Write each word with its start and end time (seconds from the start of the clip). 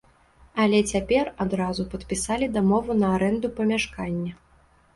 Але 0.63 0.79
цяпер 0.91 1.29
адразу 1.45 1.85
падпісалі 1.93 2.49
дамову 2.57 2.99
на 3.05 3.15
арэнду 3.21 3.55
памяшкання. 3.61 4.31